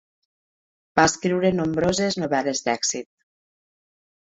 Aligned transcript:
Va 0.99 1.05
escriure 1.09 1.51
nombroses 1.59 2.19
novel·les 2.23 2.65
d'èxit. 2.71 3.09